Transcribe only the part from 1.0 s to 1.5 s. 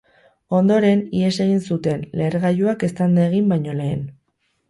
ihes